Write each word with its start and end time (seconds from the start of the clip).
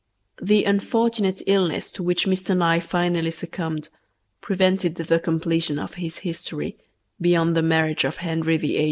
The 0.41 0.63
unfortunate 0.63 1.43
illness 1.45 1.91
to 1.91 2.01
which 2.01 2.25
Mr. 2.25 2.57
Nye 2.57 2.79
finally 2.79 3.29
succumbed 3.29 3.89
prevented 4.41 4.95
the 4.95 5.19
completion 5.19 5.77
of 5.77 5.93
his 5.93 6.17
history 6.25 6.75
beyond 7.21 7.55
the 7.55 7.61
marriage 7.61 8.03
of 8.03 8.17
Henry 8.17 8.57
VIII. 8.57 8.79